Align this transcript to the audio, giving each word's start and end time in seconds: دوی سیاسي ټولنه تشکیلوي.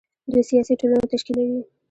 دوی 0.31 0.43
سیاسي 0.49 0.73
ټولنه 0.79 1.03
تشکیلوي. 1.13 1.61